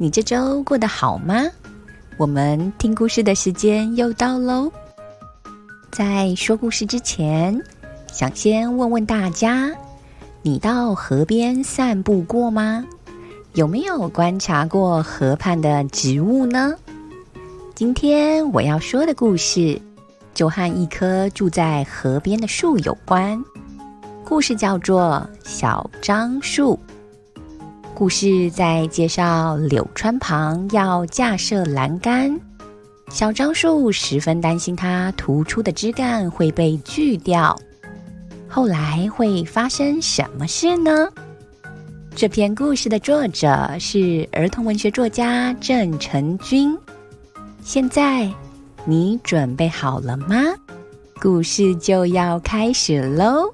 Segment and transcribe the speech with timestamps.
[0.00, 1.42] 你这周过得好吗？
[2.18, 4.70] 我们听故事的时间又到喽。
[5.90, 7.60] 在说故事之前，
[8.12, 9.68] 想先问问大家：
[10.40, 12.86] 你到河边散步过吗？
[13.54, 16.76] 有没有观察过河畔的植物呢？
[17.74, 19.82] 今天我要说的故事。
[20.32, 23.42] 就和一棵住在河边的树有关。
[24.24, 26.78] 故事叫做《小樟树》。
[27.98, 32.38] 故事在介绍柳川旁要架设栏杆，
[33.10, 37.58] 小樟树十分担心它突出的枝干会被锯掉。
[38.46, 41.08] 后来会发生什么事呢？
[42.14, 46.78] 这篇故事的作者是儿童文学作家郑成军。
[47.64, 48.32] 现在。
[48.84, 50.36] 你准备好了吗？
[51.20, 53.52] 故事就要开始喽。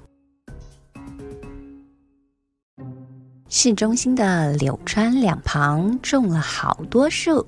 [3.57, 7.47] 市中心的柳川两旁种了好多树，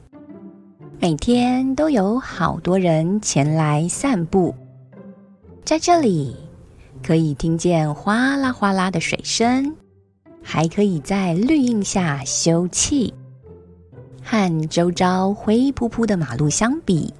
[1.01, 4.55] 每天都有好多人前来散步。
[5.65, 6.37] 在这里，
[7.03, 9.75] 可以听见哗啦哗啦的水声，
[10.41, 13.13] 还可以在绿荫下休憩。
[14.23, 17.13] 和周遭灰扑扑的马路相比，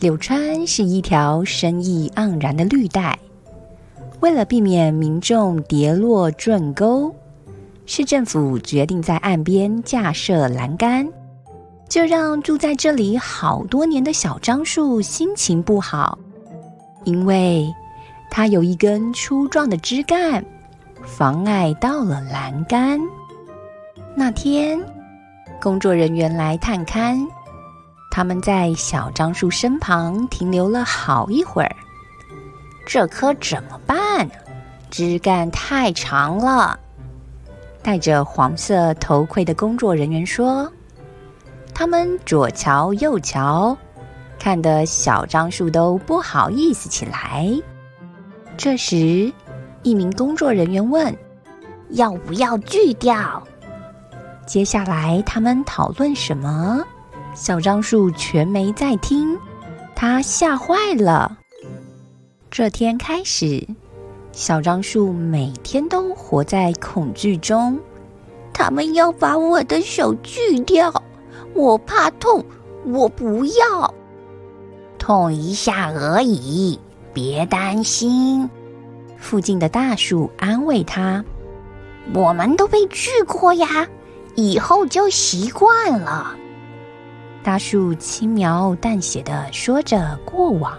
[0.00, 3.16] 柳川是一条生意盎然的绿带。
[4.18, 7.14] 为了避免民众跌落圳沟，
[7.92, 11.08] 市政府决定在岸边架设栏杆，
[11.88, 16.16] 这让住在这里好多年的小樟树心情不好，
[17.02, 17.66] 因为
[18.30, 20.44] 它有一根粗壮的枝干，
[21.02, 23.00] 妨碍到了栏杆。
[24.14, 24.78] 那天，
[25.60, 27.18] 工作人员来探勘。
[28.12, 31.74] 他们在小樟树身旁停留了好一会儿。
[32.86, 34.30] 这棵怎么办？
[34.92, 36.78] 枝干太长了。
[37.82, 40.70] 戴着黄色头盔的工作人员说
[41.74, 43.76] ：“他们左瞧右瞧，
[44.38, 47.50] 看得小樟树都不好意思起来。”
[48.56, 49.32] 这时，
[49.82, 51.16] 一名工作人员问
[51.90, 53.42] ：“要不要锯掉？”
[54.46, 56.84] 接下来，他们讨论什么？
[57.34, 59.38] 小樟树全没在听，
[59.94, 61.38] 他吓坏了。
[62.50, 63.64] 这天开始，
[64.32, 67.78] 小樟树每天都活在恐惧中。
[68.52, 70.92] 他们要把我的手锯掉，
[71.54, 72.44] 我怕痛，
[72.84, 73.94] 我不要。
[74.98, 76.78] 痛一下而已，
[77.12, 78.48] 别担心。
[79.16, 81.24] 附近的大树安慰他
[82.14, 83.88] ：“我们都被锯过呀，
[84.34, 86.36] 以后就习惯了。”
[87.42, 90.76] 大树轻描淡写的说着过往，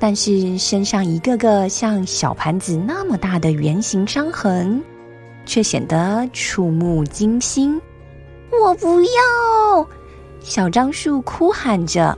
[0.00, 4.82] 但是身上一个个像小盘子那么大的圆形伤痕，
[5.44, 7.80] 却显得触目惊心。
[8.62, 9.88] 我不要！
[10.40, 12.16] 小樟树哭喊着：“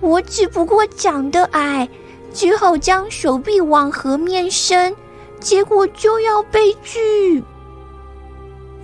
[0.00, 1.88] 我只不过长得矮，
[2.32, 4.94] 只好将手臂往河面伸，
[5.40, 7.42] 结果就要被锯。”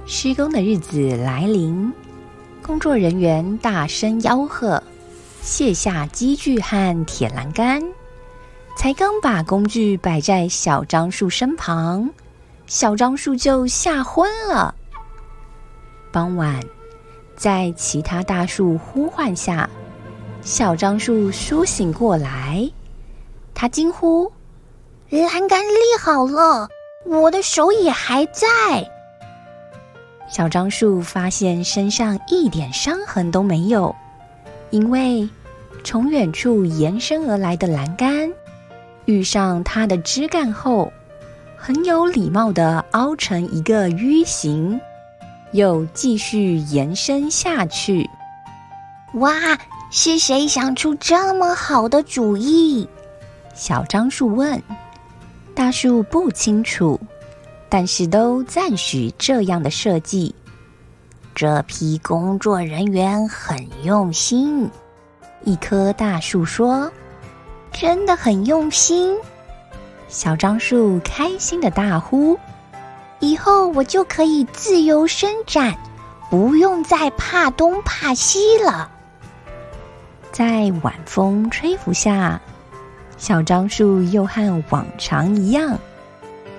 [0.06, 1.92] 施工的日子来临。
[2.62, 4.80] 工作人员大声吆喝，
[5.42, 7.82] 卸下机具和铁栏杆。
[8.80, 12.08] 才刚把工具摆在小樟树身旁，
[12.66, 14.74] 小樟树就吓昏了。
[16.10, 16.58] 傍晚，
[17.36, 19.68] 在其他大树呼唤下，
[20.40, 22.66] 小樟树苏醒过来。
[23.52, 24.32] 他惊呼
[25.12, 26.66] ：“栏杆立好了，
[27.04, 28.48] 我的手也还在。”
[30.26, 33.94] 小樟树发现身上一点伤痕都没有，
[34.70, 35.28] 因为
[35.84, 38.32] 从远处延伸而来的栏杆
[39.10, 40.92] 遇上它的枝干后，
[41.56, 44.80] 很有礼貌的凹成一个 U 形，
[45.50, 48.08] 又继续延伸下去。
[49.14, 49.32] 哇！
[49.90, 52.88] 是谁想出这么好的主意？
[53.52, 54.62] 小樟树问。
[55.52, 57.00] 大树不清楚。
[57.72, 60.34] 但是都赞许这样的设计。
[61.36, 64.68] 这批工作人员很用心。
[65.44, 66.90] 一棵大树说
[67.72, 69.16] ：“真的很用心。”
[70.08, 72.38] 小樟树开心的大呼
[73.20, 75.76] ：“以后我就可以自由伸展，
[76.30, 78.90] 不用再怕东怕西了。
[80.32, 82.40] 在晚风吹拂下，
[83.18, 85.78] 小樟树又和往常一样，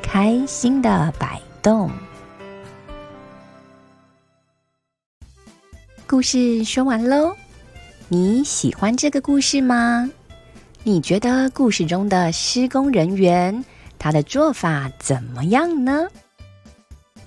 [0.02, 1.90] 开心的摆动。
[6.08, 7.36] 故事说完喽，
[8.10, 10.10] 你喜欢这个故事吗？
[10.84, 13.64] 你觉得故事中的施工人员
[14.00, 16.08] 他的做法怎么样呢？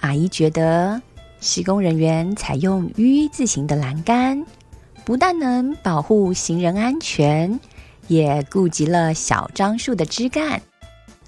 [0.01, 1.01] 阿姨觉得
[1.41, 4.45] 施工人员采用 U 字形的栏杆，
[5.05, 7.61] 不但能保护行人安全，
[8.09, 10.61] 也顾及了小樟树的枝干，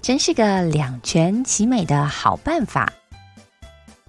[0.01, 2.91] 真是个两全其美的好办法。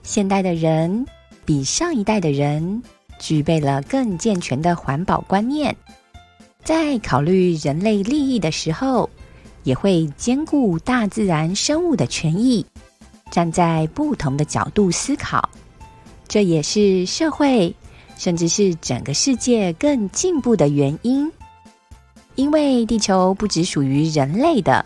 [0.03, 1.07] 现代的人
[1.45, 2.83] 比上一代的人。
[3.21, 5.75] 具备了更健全的环保观念，
[6.65, 9.09] 在考虑人类利益的时候，
[9.63, 12.65] 也会兼顾大自然生物的权益，
[13.31, 15.49] 站在不同的角度思考。
[16.27, 17.75] 这也是社会，
[18.17, 21.31] 甚至是整个世界更进步的原因。
[22.35, 24.85] 因为地球不只属于人类的，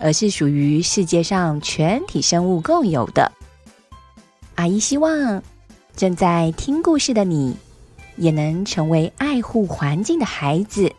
[0.00, 3.30] 而是属于世界上全体生物共有的。
[4.56, 5.42] 阿姨希望。
[5.94, 7.56] 正在听故事的你，
[8.16, 10.90] 也能成为爱护环境的孩子，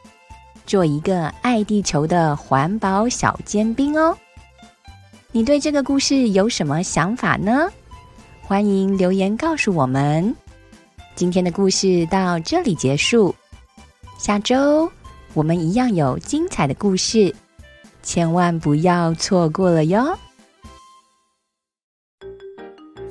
[0.66, 4.18] 做一个爱地球的环保小尖兵哦。
[5.32, 7.70] 你对这个故事有什么想法呢？
[8.42, 10.36] 欢迎留言告诉我们。
[11.16, 13.36] 今天的故事到这里结束，
[14.18, 14.90] 下周
[15.34, 17.34] 我们一样有精彩的故事，
[18.04, 20.18] 千万不要错过了哟。